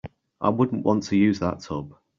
I 0.41 0.49
wouldn't 0.49 0.83
want 0.83 1.03
to 1.03 1.15
use 1.15 1.37
that 1.41 1.59
tub. 1.59 1.93